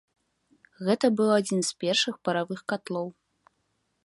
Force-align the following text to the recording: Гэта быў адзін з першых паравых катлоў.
Гэта 0.87 1.05
быў 1.19 1.29
адзін 1.39 1.61
з 1.69 1.77
першых 1.83 2.15
паравых 2.29 2.59
катлоў. 2.75 3.07